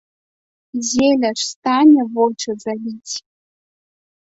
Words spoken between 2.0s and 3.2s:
вочы заліць?